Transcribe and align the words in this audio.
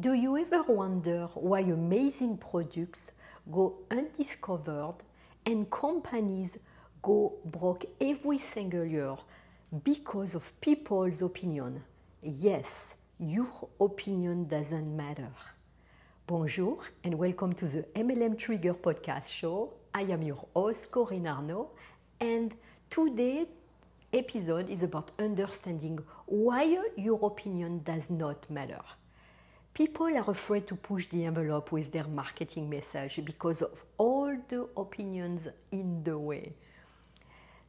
Do 0.00 0.14
you 0.14 0.38
ever 0.38 0.62
wonder 0.72 1.28
why 1.34 1.60
amazing 1.60 2.38
products 2.38 3.12
go 3.52 3.80
undiscovered 3.90 4.94
and 5.44 5.70
companies 5.70 6.58
go 7.02 7.34
broke 7.44 7.84
every 8.00 8.38
single 8.38 8.86
year 8.86 9.14
because 9.84 10.34
of 10.34 10.58
people's 10.62 11.20
opinion? 11.20 11.84
Yes, 12.22 12.94
your 13.18 13.68
opinion 13.78 14.48
doesn't 14.48 14.96
matter. 14.96 15.28
Bonjour 16.26 16.78
and 17.04 17.12
welcome 17.18 17.52
to 17.52 17.66
the 17.66 17.82
MLM 17.94 18.38
Trigger 18.38 18.72
podcast 18.72 19.28
show. 19.28 19.74
I 19.92 20.04
am 20.04 20.22
your 20.22 20.42
host, 20.54 20.90
Corinne 20.90 21.26
Arnaud, 21.26 21.68
and 22.18 22.54
today's 22.88 23.48
episode 24.10 24.70
is 24.70 24.84
about 24.84 25.10
understanding 25.18 25.98
why 26.24 26.78
your 26.96 27.26
opinion 27.26 27.82
does 27.84 28.08
not 28.08 28.48
matter. 28.48 28.80
People 29.74 30.14
are 30.18 30.30
afraid 30.30 30.66
to 30.66 30.74
push 30.74 31.06
the 31.06 31.24
envelope 31.24 31.72
with 31.72 31.90
their 31.92 32.04
marketing 32.04 32.68
message 32.68 33.24
because 33.24 33.62
of 33.62 33.82
all 33.96 34.36
the 34.48 34.68
opinions 34.76 35.48
in 35.70 36.02
the 36.04 36.18
way. 36.18 36.52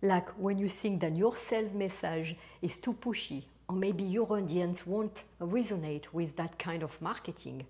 Like 0.01 0.29
when 0.31 0.57
you 0.57 0.67
think 0.67 0.99
that 0.99 1.15
your 1.15 1.37
sales 1.37 1.71
message 1.71 2.35
is 2.61 2.77
too 2.79 2.93
pushy, 2.93 3.45
or 3.69 3.75
maybe 3.77 4.03
your 4.03 4.29
audience 4.33 4.85
won't 4.85 5.23
resonate 5.39 6.07
with 6.11 6.35
that 6.35 6.59
kind 6.59 6.83
of 6.83 7.01
marketing, 7.01 7.65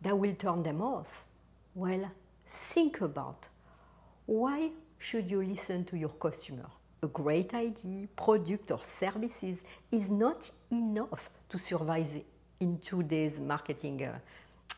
that 0.00 0.18
will 0.18 0.34
turn 0.34 0.62
them 0.62 0.80
off. 0.80 1.24
Well, 1.74 2.10
think 2.48 3.02
about 3.02 3.48
why 4.24 4.70
should 4.96 5.30
you 5.30 5.42
listen 5.42 5.84
to 5.84 5.98
your 5.98 6.08
customer? 6.08 6.70
A 7.02 7.06
great 7.08 7.52
idea, 7.52 8.06
product, 8.16 8.70
or 8.70 8.80
services 8.82 9.62
is 9.92 10.08
not 10.08 10.50
enough 10.72 11.28
to 11.50 11.58
survive 11.58 12.16
in 12.64 12.78
today's 12.78 13.38
marketing 13.38 14.02
uh, 14.02 14.18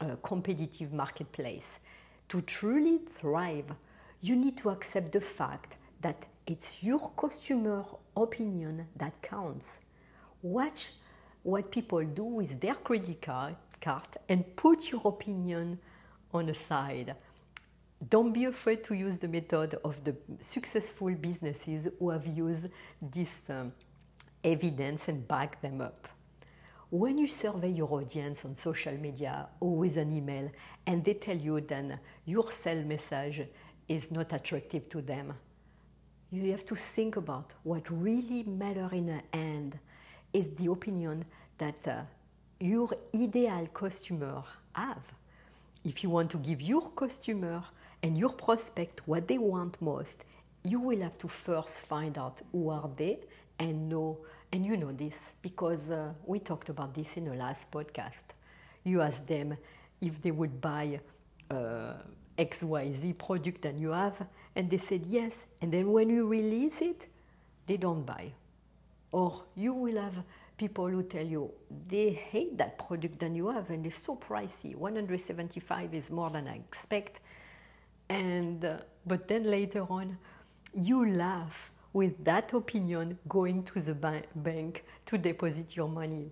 uh, 0.00 0.16
competitive 0.22 0.92
marketplace. 0.92 1.80
To 2.28 2.42
truly 2.42 2.98
thrive, 3.18 3.70
you 4.20 4.34
need 4.34 4.56
to 4.58 4.70
accept 4.70 5.12
the 5.12 5.20
fact 5.20 5.76
that 6.00 6.26
it's 6.46 6.82
your 6.82 7.10
customer 7.16 7.84
opinion 8.16 8.88
that 8.96 9.14
counts. 9.22 9.78
Watch 10.42 10.90
what 11.44 11.70
people 11.70 12.02
do 12.04 12.24
with 12.24 12.60
their 12.60 12.74
credit 12.74 13.22
card, 13.22 13.56
and 14.28 14.56
put 14.56 14.90
your 14.90 15.02
opinion 15.04 15.78
on 16.34 16.46
the 16.46 16.54
side. 16.54 17.14
Don't 18.10 18.32
be 18.32 18.46
afraid 18.46 18.82
to 18.84 18.94
use 18.94 19.20
the 19.20 19.28
method 19.28 19.76
of 19.84 20.02
the 20.02 20.14
successful 20.40 21.10
businesses 21.14 21.88
who 21.98 22.10
have 22.10 22.26
used 22.26 22.66
this 23.00 23.44
um, 23.48 23.72
evidence 24.42 25.06
and 25.08 25.26
back 25.28 25.60
them 25.62 25.80
up. 25.80 26.08
When 26.90 27.18
you 27.18 27.26
survey 27.26 27.70
your 27.70 27.92
audience 27.92 28.44
on 28.44 28.54
social 28.54 28.96
media 28.96 29.48
or 29.58 29.76
with 29.76 29.96
an 29.96 30.16
email 30.16 30.48
and 30.86 31.04
they 31.04 31.14
tell 31.14 31.36
you 31.36 31.60
that 31.60 31.98
your 32.24 32.52
sales 32.52 32.84
message 32.84 33.48
is 33.88 34.12
not 34.12 34.32
attractive 34.32 34.88
to 34.90 35.02
them, 35.02 35.34
you 36.30 36.52
have 36.52 36.64
to 36.66 36.76
think 36.76 37.16
about 37.16 37.54
what 37.64 37.90
really 37.90 38.44
matters 38.44 38.92
in 38.92 39.06
the 39.06 39.20
end 39.32 39.76
is 40.32 40.48
the 40.50 40.70
opinion 40.70 41.24
that 41.58 41.88
uh, 41.88 42.02
your 42.60 42.88
ideal 43.12 43.66
customer 43.74 44.44
have. 44.72 45.02
If 45.84 46.04
you 46.04 46.10
want 46.10 46.30
to 46.30 46.36
give 46.38 46.62
your 46.62 46.88
customer 46.90 47.64
and 48.04 48.16
your 48.16 48.30
prospect 48.30 49.08
what 49.08 49.26
they 49.26 49.38
want 49.38 49.80
most, 49.82 50.24
you 50.62 50.78
will 50.78 51.00
have 51.00 51.18
to 51.18 51.26
first 51.26 51.80
find 51.80 52.16
out 52.16 52.42
who 52.52 52.68
are 52.68 52.88
they 52.96 53.18
and 53.58 53.88
know 53.88 54.18
and 54.52 54.64
you 54.64 54.76
know 54.76 54.92
this 54.92 55.32
because 55.42 55.90
uh, 55.90 56.12
we 56.24 56.38
talked 56.38 56.68
about 56.68 56.94
this 56.94 57.16
in 57.16 57.24
the 57.24 57.34
last 57.34 57.70
podcast. 57.70 58.26
You 58.84 59.02
ask 59.02 59.26
them 59.26 59.56
if 60.00 60.22
they 60.22 60.30
would 60.30 60.60
buy 60.60 61.00
uh, 61.50 61.94
XYZ 62.38 63.18
product 63.18 63.62
that 63.62 63.78
you 63.78 63.90
have, 63.90 64.26
and 64.54 64.70
they 64.70 64.78
said 64.78 65.02
yes. 65.06 65.44
And 65.60 65.72
then 65.72 65.90
when 65.90 66.08
you 66.10 66.26
release 66.26 66.80
it, 66.80 67.08
they 67.66 67.76
don't 67.76 68.04
buy. 68.04 68.32
Or 69.10 69.44
you 69.56 69.74
will 69.74 70.00
have 70.00 70.22
people 70.56 70.88
who 70.88 71.02
tell 71.02 71.24
you 71.24 71.50
they 71.88 72.10
hate 72.10 72.56
that 72.58 72.78
product 72.78 73.18
that 73.18 73.32
you 73.32 73.48
have 73.48 73.70
and 73.70 73.84
it's 73.86 73.98
so 73.98 74.16
pricey. 74.16 74.74
175 74.74 75.94
is 75.94 76.10
more 76.10 76.30
than 76.30 76.48
I 76.48 76.56
expect. 76.56 77.20
And 78.08 78.64
uh, 78.64 78.78
but 79.06 79.28
then 79.28 79.44
later 79.44 79.84
on, 79.88 80.18
you 80.74 81.06
laugh 81.06 81.70
with 81.96 82.22
that 82.26 82.52
opinion 82.52 83.18
going 83.26 83.62
to 83.62 83.80
the 83.80 83.94
bank 84.34 84.84
to 85.06 85.16
deposit 85.16 85.74
your 85.74 85.88
money. 85.88 86.30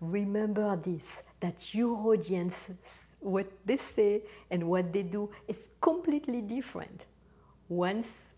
Remember 0.00 0.74
this 0.74 1.22
that 1.38 1.72
your 1.72 1.94
audience, 2.12 2.70
what 3.20 3.46
they 3.64 3.76
say 3.76 4.22
and 4.50 4.68
what 4.68 4.92
they 4.92 5.04
do 5.04 5.30
is 5.46 5.76
completely 5.80 6.40
different. 6.42 7.06
Once 7.68 8.32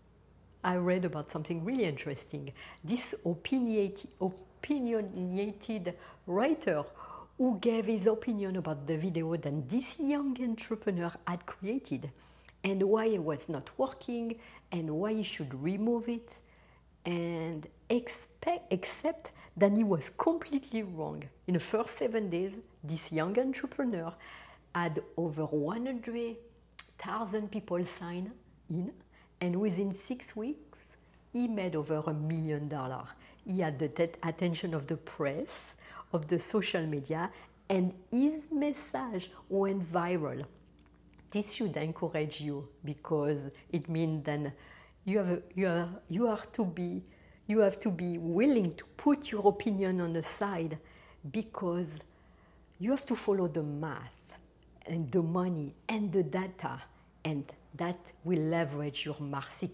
I 0.63 0.75
read 0.75 1.05
about 1.05 1.31
something 1.31 1.65
really 1.65 1.85
interesting. 1.85 2.53
This 2.83 3.15
opinionated, 3.25 4.11
opinionated 4.21 5.95
writer 6.27 6.83
who 7.39 7.57
gave 7.57 7.85
his 7.85 8.05
opinion 8.05 8.57
about 8.57 8.85
the 8.85 8.95
video 8.95 9.35
that 9.35 9.67
this 9.67 9.99
young 9.99 10.37
entrepreneur 10.39 11.11
had 11.25 11.43
created 11.47 12.11
and 12.63 12.83
why 12.83 13.05
it 13.05 13.23
was 13.23 13.49
not 13.49 13.71
working 13.75 14.37
and 14.71 14.87
why 14.91 15.13
he 15.13 15.23
should 15.23 15.51
remove 15.63 16.07
it 16.07 16.37
and 17.05 17.67
expect, 17.89 18.73
accept 18.73 19.31
that 19.57 19.75
he 19.75 19.83
was 19.83 20.09
completely 20.09 20.83
wrong. 20.83 21.23
In 21.47 21.55
the 21.55 21.59
first 21.59 21.97
seven 21.97 22.29
days, 22.29 22.57
this 22.83 23.11
young 23.11 23.37
entrepreneur 23.37 24.13
had 24.73 25.01
over 25.17 25.43
100,000 25.45 27.51
people 27.51 27.83
sign 27.85 28.31
in, 28.69 28.93
and 29.41 29.59
within 29.59 29.93
six 29.93 30.35
weeks, 30.35 30.95
he 31.33 31.47
made 31.47 31.75
over 31.75 32.03
a 32.05 32.13
million 32.13 32.67
dollars. 32.67 33.07
He 33.45 33.59
had 33.59 33.79
the 33.79 34.09
attention 34.23 34.73
of 34.73 34.87
the 34.87 34.97
press, 34.97 35.73
of 36.13 36.27
the 36.27 36.39
social 36.39 36.85
media, 36.85 37.31
and 37.69 37.93
his 38.11 38.51
message 38.51 39.31
went 39.47 39.83
viral. 39.83 40.45
This 41.31 41.53
should 41.53 41.77
encourage 41.77 42.41
you 42.41 42.67
because 42.83 43.49
it 43.71 43.87
means 43.87 44.25
that 44.25 44.51
you 45.05 45.19
have, 45.19 45.41
you, 45.55 45.67
are, 45.67 45.89
you, 46.09 46.27
are 46.27 46.43
to 46.53 46.65
be, 46.65 47.03
you 47.47 47.59
have 47.59 47.79
to 47.79 47.89
be 47.89 48.17
willing 48.17 48.73
to 48.73 48.85
put 48.97 49.31
your 49.31 49.47
opinion 49.47 50.01
on 50.01 50.13
the 50.13 50.23
side 50.23 50.77
because 51.31 51.97
you 52.79 52.91
have 52.91 53.05
to 53.05 53.15
follow 53.15 53.47
the 53.47 53.63
math 53.63 54.13
and 54.85 55.11
the 55.11 55.21
money 55.21 55.73
and 55.87 56.11
the 56.11 56.23
data 56.23 56.81
and 57.25 57.51
that 57.75 57.97
will 58.23 58.39
leverage 58.39 59.05
your 59.05 59.17
marketing 59.19 59.73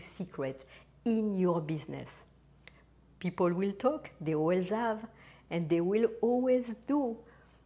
secret 0.00 0.64
in 1.04 1.36
your 1.36 1.60
business. 1.60 2.24
People 3.18 3.52
will 3.52 3.72
talk, 3.72 4.10
they 4.20 4.34
always 4.34 4.70
have, 4.70 5.06
and 5.50 5.68
they 5.68 5.80
will 5.80 6.10
always 6.20 6.74
do. 6.86 7.16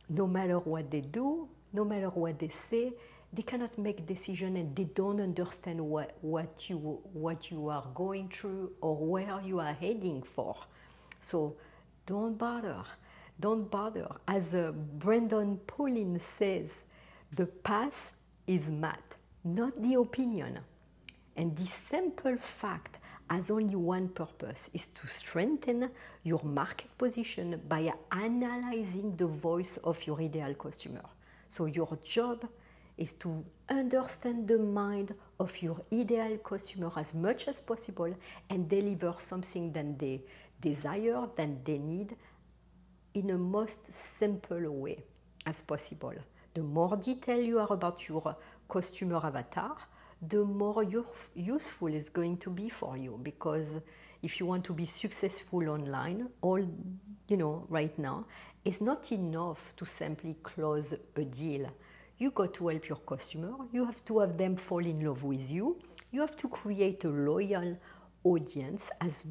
No 0.09 0.27
matter 0.27 0.59
what 0.59 0.91
they 0.91 1.01
do, 1.01 1.49
no 1.73 1.85
matter 1.85 2.09
what 2.09 2.39
they 2.39 2.49
say, 2.49 2.93
they 3.33 3.43
cannot 3.43 3.79
make 3.79 4.07
decision 4.07 4.57
and 4.57 4.75
they 4.75 4.85
don't 4.85 5.21
understand 5.21 5.81
what, 5.81 6.17
what, 6.21 6.69
you, 6.69 6.79
what 7.13 7.51
you 7.51 7.69
are 7.69 7.87
going 7.95 8.29
through 8.29 8.73
or 8.81 8.97
where 8.97 9.41
you 9.45 9.61
are 9.61 9.73
heading 9.73 10.23
for. 10.23 10.57
So 11.21 11.57
don't 12.07 12.37
bother. 12.37 12.83
Don't 13.39 13.71
bother. 13.71 14.09
As 14.27 14.55
uh, 14.55 14.73
Brandon 14.73 15.59
Pauline 15.67 16.19
says, 16.19 16.85
the 17.33 17.47
path 17.47 18.13
is 18.47 18.69
math, 18.69 19.15
not 19.45 19.81
the 19.81 19.95
opinion. 19.95 20.59
And 21.37 21.57
this 21.57 21.73
simple 21.73 22.37
fact 22.37 22.99
has 23.31 23.51
only 23.51 23.77
one 23.77 24.09
purpose 24.09 24.69
is 24.75 24.89
to 24.89 25.07
strengthen 25.07 25.89
your 26.25 26.43
market 26.43 26.91
position 26.99 27.63
by 27.69 27.93
analyzing 28.11 29.15
the 29.15 29.27
voice 29.27 29.77
of 29.79 30.05
your 30.05 30.21
ideal 30.21 30.53
customer. 30.55 31.05
So 31.49 31.67
your 31.67 31.97
job 32.03 32.49
is 33.01 33.15
to 33.15 33.45
understand 33.69 34.47
the 34.47 34.59
mind 34.59 35.15
of 35.39 35.61
your 35.63 35.81
ideal 35.93 36.37
customer 36.39 36.93
as 36.97 37.15
much 37.15 37.49
as 37.49 37.61
possible 37.61 38.15
and 38.51 38.69
deliver 38.69 39.15
something 39.19 39.73
that 39.73 39.99
they 39.99 40.21
desire, 40.61 41.27
that 41.35 41.65
they 41.65 41.79
need 41.79 42.15
in 43.15 43.31
a 43.31 43.39
most 43.39 43.87
simple 43.87 44.71
way 44.71 45.03
as 45.47 45.63
possible. 45.63 46.15
The 46.53 46.63
more 46.63 46.97
detail 46.97 47.41
you 47.41 47.59
are 47.59 47.73
about 47.73 48.07
your 48.09 48.37
customer 48.69 49.21
avatar, 49.25 49.77
the 50.21 50.45
more 50.45 50.85
useful 51.35 51.89
it's 51.89 52.11
going 52.11 52.37
to 52.37 52.51
be 52.51 52.69
for 52.69 52.97
you 52.99 53.19
because 53.23 53.81
if 54.23 54.39
you 54.39 54.45
want 54.45 54.63
to 54.65 54.75
be 54.75 54.85
successful 54.85 55.67
online 55.71 56.29
all 56.43 56.59
you 56.59 57.37
know 57.39 57.65
right 57.71 57.99
now 57.99 58.27
it's 58.63 58.83
not 58.83 59.11
enough 59.13 59.73
to 59.77 59.87
simply 59.87 60.37
close 60.43 60.93
a 60.93 61.25
deal 61.25 61.71
you 62.21 62.31
got 62.31 62.55
to 62.55 62.69
help 62.69 62.89
your 62.89 62.99
customer, 62.99 63.55
you 63.73 63.85
have 63.85 64.05
to 64.05 64.21
have 64.21 64.37
them 64.37 64.55
fall 64.55 64.85
in 64.85 65.05
love 65.05 65.25
with 65.25 65.51
you, 65.51 65.79
you 66.13 66.21
have 66.21 66.37
to 66.37 66.49
create 66.49 67.03
a 67.05 67.09
loyal 67.09 67.77
audience 68.23 68.91
as 69.01 69.25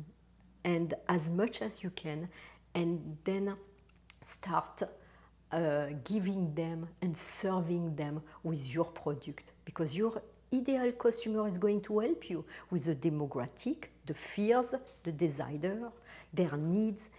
and 0.63 0.93
as 1.07 1.29
much 1.29 1.61
as 1.61 1.81
you 1.83 1.89
can 1.91 2.27
and 2.75 3.17
then 3.23 3.55
start 4.21 4.81
uh, 5.51 5.87
giving 6.03 6.53
them 6.53 6.87
and 7.01 7.15
serving 7.15 7.95
them 7.95 8.21
with 8.43 8.73
your 8.73 8.85
product. 8.85 9.51
Because 9.65 9.95
your 9.95 10.21
ideal 10.53 10.91
customer 10.91 11.47
is 11.47 11.57
going 11.57 11.81
to 11.81 11.99
help 11.99 12.29
you 12.29 12.45
with 12.69 12.85
the 12.85 12.95
demographic, 12.95 13.85
the 14.05 14.13
fears, 14.13 14.75
the 15.03 15.11
desire, 15.11 15.91
their 16.33 16.57
needs 16.57 17.09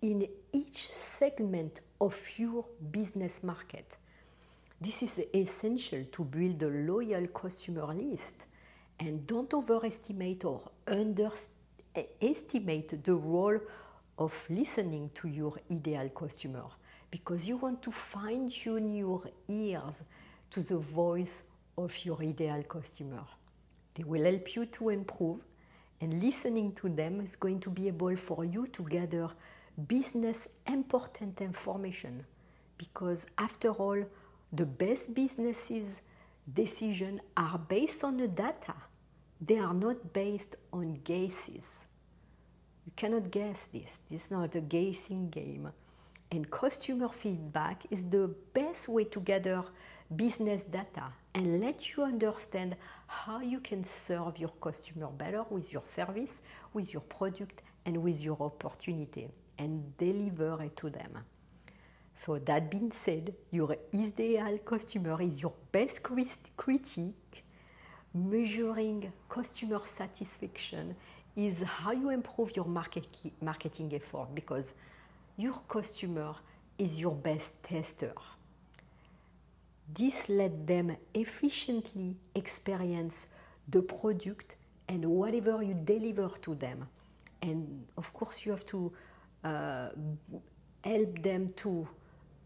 in 0.00 0.26
each 0.52 0.88
segment 0.94 1.80
of 2.00 2.16
your 2.38 2.64
business 2.90 3.42
market. 3.42 3.97
This 4.80 5.02
is 5.02 5.20
essential 5.34 6.04
to 6.12 6.24
build 6.24 6.62
a 6.62 6.68
loyal 6.68 7.26
customer 7.28 7.92
list 7.92 8.46
and 9.00 9.26
don't 9.26 9.52
overestimate 9.52 10.44
or 10.44 10.70
underestimate 10.86 13.02
the 13.02 13.14
role 13.14 13.58
of 14.18 14.46
listening 14.48 15.10
to 15.14 15.26
your 15.26 15.58
ideal 15.70 16.08
customer 16.10 16.62
because 17.10 17.48
you 17.48 17.56
want 17.56 17.82
to 17.82 17.90
fine 17.90 18.48
tune 18.48 18.94
your 18.94 19.24
ears 19.48 20.04
to 20.50 20.60
the 20.60 20.78
voice 20.78 21.42
of 21.76 22.04
your 22.04 22.22
ideal 22.22 22.62
customer. 22.62 23.24
They 23.94 24.04
will 24.04 24.24
help 24.24 24.54
you 24.54 24.66
to 24.66 24.90
improve, 24.90 25.40
and 26.00 26.22
listening 26.22 26.72
to 26.74 26.88
them 26.88 27.20
is 27.20 27.34
going 27.34 27.58
to 27.60 27.70
be 27.70 27.88
able 27.88 28.14
for 28.16 28.44
you 28.44 28.68
to 28.68 28.84
gather 28.84 29.28
business 29.88 30.60
important 30.66 31.40
information 31.40 32.24
because, 32.76 33.26
after 33.38 33.70
all, 33.70 34.04
the 34.52 34.66
best 34.66 35.14
businesses 35.14 36.00
decisions 36.52 37.20
are 37.36 37.58
based 37.58 38.04
on 38.04 38.16
the 38.16 38.28
data. 38.28 38.74
They 39.40 39.58
are 39.58 39.74
not 39.74 40.12
based 40.12 40.56
on 40.72 41.00
guesses. 41.04 41.84
You 42.86 42.92
cannot 42.96 43.30
guess 43.30 43.66
this. 43.66 44.00
This 44.10 44.24
is 44.24 44.30
not 44.30 44.54
a 44.54 44.60
guessing 44.60 45.28
game. 45.28 45.70
And 46.30 46.50
customer 46.50 47.08
feedback 47.08 47.84
is 47.90 48.04
the 48.04 48.34
best 48.52 48.88
way 48.88 49.04
to 49.04 49.20
gather 49.20 49.62
business 50.14 50.64
data 50.64 51.12
and 51.34 51.60
let 51.60 51.96
you 51.96 52.04
understand 52.04 52.76
how 53.06 53.40
you 53.40 53.60
can 53.60 53.84
serve 53.84 54.38
your 54.38 54.50
customer 54.60 55.08
better 55.08 55.44
with 55.50 55.72
your 55.72 55.84
service, 55.84 56.42
with 56.72 56.92
your 56.92 57.02
product, 57.02 57.62
and 57.84 57.96
with 58.02 58.22
your 58.22 58.36
opportunity 58.40 59.28
and 59.58 59.96
deliver 59.96 60.62
it 60.62 60.76
to 60.76 60.90
them. 60.90 61.18
So, 62.18 62.36
that 62.36 62.68
being 62.68 62.90
said, 62.90 63.32
your 63.52 63.76
ideal 63.94 64.58
customer 64.64 65.22
is 65.22 65.40
your 65.40 65.52
best 65.70 66.02
critique. 66.02 67.44
Measuring 68.12 69.12
customer 69.28 69.78
satisfaction 69.84 70.96
is 71.36 71.62
how 71.62 71.92
you 71.92 72.10
improve 72.10 72.56
your 72.56 72.64
market, 72.64 73.06
marketing 73.40 73.94
effort 73.94 74.34
because 74.34 74.74
your 75.36 75.52
customer 75.68 76.34
is 76.76 76.98
your 76.98 77.14
best 77.14 77.62
tester. 77.62 78.12
This 79.94 80.28
let 80.28 80.66
them 80.66 80.96
efficiently 81.14 82.16
experience 82.34 83.28
the 83.68 83.82
product 83.82 84.56
and 84.88 85.04
whatever 85.04 85.62
you 85.62 85.74
deliver 85.84 86.30
to 86.42 86.56
them. 86.56 86.88
And 87.40 87.86
of 87.96 88.12
course, 88.12 88.44
you 88.44 88.50
have 88.50 88.66
to 88.66 88.92
uh, 89.44 89.90
help 90.82 91.22
them 91.22 91.52
to 91.56 91.86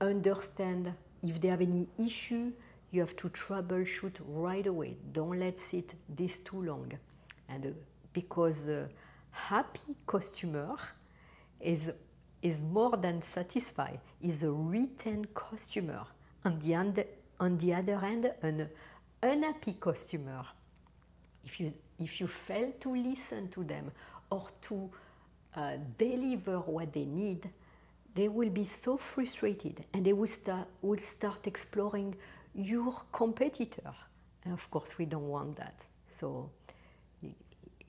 understand 0.03 0.95
if 1.23 1.41
they 1.41 1.49
have 1.49 1.61
any 1.61 1.89
issue. 1.99 2.53
You 2.91 3.01
have 3.01 3.17
to 3.17 3.29
troubleshoot 3.31 4.21
right 4.29 4.67
away. 4.67 4.97
Don't 5.13 5.39
let 5.39 5.75
it 5.75 5.95
this 6.09 6.41
too 6.41 6.63
long. 6.63 6.93
And 7.49 7.67
uh, 7.67 7.71
because 8.13 8.69
a 8.69 8.91
happy 9.31 9.97
customer 10.07 10.77
is 11.59 11.91
is 12.43 12.61
more 12.61 12.97
than 12.97 13.23
satisfied, 13.23 14.01
is 14.21 14.43
a 14.43 14.51
retained 14.51 15.33
customer. 15.33 16.05
On 16.45 16.59
the, 16.59 16.75
and, 16.75 17.05
on 17.39 17.57
the 17.59 17.73
other 17.73 17.97
hand, 17.99 18.33
an 18.43 18.69
unhappy 19.23 19.75
customer, 19.81 20.45
if 21.45 21.61
you, 21.61 21.73
if 22.01 22.21
you 22.21 22.27
fail 22.27 22.73
to 22.81 22.95
listen 22.95 23.49
to 23.49 23.63
them 23.63 23.93
or 24.29 24.49
to 24.63 24.91
uh, 25.55 25.77
deliver 25.97 26.59
what 26.59 26.93
they 26.93 27.05
need, 27.05 27.49
they 28.15 28.29
will 28.29 28.51
be 28.51 28.65
so 28.65 28.97
frustrated 28.97 29.85
and 29.93 30.05
they 30.05 30.13
will 30.13 30.27
start, 30.27 30.69
will 30.83 30.99
start 30.99 31.47
exploring 31.47 32.15
your 32.55 32.95
competitor. 33.11 33.95
And 34.45 34.53
of 34.53 34.71
course, 34.71 34.99
we 34.99 35.07
don't 35.07 35.29
want 35.29 35.57
that. 35.57 35.85
So 36.09 36.51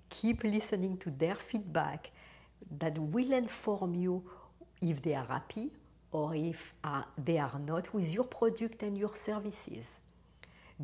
keep 0.09 0.43
listening 0.43 0.97
to 0.97 1.09
their 1.09 1.35
feedback 1.35 2.11
that 2.79 2.97
will 2.97 3.33
inform 3.33 3.95
you 3.95 4.23
if 4.81 5.01
they 5.01 5.15
are 5.15 5.25
happy 5.25 5.71
or 6.11 6.35
if 6.35 6.73
uh, 6.83 7.03
they 7.17 7.39
are 7.39 7.59
not 7.59 7.93
with 7.93 8.13
your 8.13 8.25
product 8.25 8.83
and 8.83 8.97
your 8.97 9.15
services. 9.15 9.99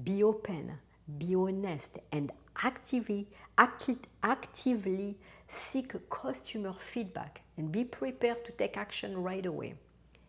Be 0.04 0.24
open, 0.24 0.72
be 1.18 1.36
honest, 1.36 2.00
and 2.12 2.32
actively, 2.64 3.28
acti 3.58 3.98
actively 4.24 5.18
seek 5.50 5.94
customer 6.10 6.74
feedback 6.74 7.42
and 7.58 7.72
be 7.72 7.84
prepared 7.84 8.46
to 8.46 8.52
take 8.54 8.78
action 8.78 9.22
right 9.22 9.46
away. 9.46 9.74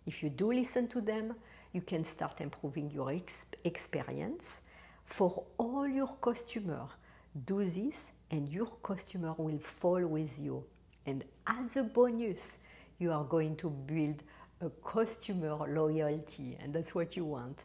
If 0.07 0.23
you 0.23 0.31
do 0.31 0.53
listen 0.53 0.89
to 0.89 1.01
them, 1.01 1.35
you 1.73 1.83
can 1.83 2.03
start 2.03 2.41
improving 2.41 2.91
your 2.91 3.13
ex 3.13 3.47
experience. 3.65 4.63
For 5.05 5.45
all 5.59 5.87
your 5.87 6.17
customers, 6.21 6.91
do 7.45 7.65
this 7.65 8.13
and 8.31 8.49
your 8.49 8.67
customer 8.83 9.35
will 9.37 9.59
fall 9.59 10.05
with 10.07 10.41
you. 10.41 10.65
And 11.07 11.25
as 11.47 11.77
a 11.77 11.83
bonus, 11.83 12.59
you 12.99 13.13
are 13.13 13.25
going 13.25 13.57
to 13.57 13.71
build 13.71 14.23
a 14.61 14.71
customer 14.85 15.57
loyalty, 15.69 16.57
and 16.61 16.73
that's 16.75 16.95
what 16.95 17.17
you 17.17 17.25
want. 17.25 17.65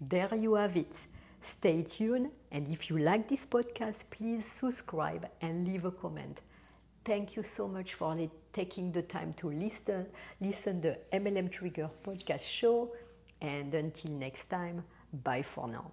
There 0.00 0.34
you 0.34 0.54
have 0.54 0.76
it. 0.76 0.94
Stay 1.40 1.82
tuned, 1.82 2.30
and 2.52 2.66
if 2.68 2.90
you 2.90 2.98
like 2.98 3.28
this 3.28 3.46
podcast, 3.46 4.04
please 4.10 4.44
subscribe 4.44 5.28
and 5.40 5.66
leave 5.66 5.84
a 5.84 5.90
comment. 5.90 6.40
Thank 7.04 7.36
you 7.36 7.42
so 7.42 7.68
much 7.68 7.94
for 7.94 8.16
taking 8.52 8.90
the 8.90 9.02
time 9.02 9.34
to 9.34 9.50
listen, 9.50 10.06
listen 10.40 10.80
the 10.80 10.96
MLM 11.12 11.50
Trigger 11.50 11.90
podcast 12.02 12.46
show, 12.46 12.92
and 13.42 13.74
until 13.74 14.12
next 14.12 14.46
time, 14.46 14.84
bye 15.12 15.42
for 15.42 15.68
now. 15.68 15.92